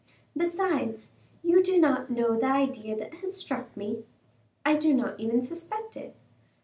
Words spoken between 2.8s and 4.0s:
that has struck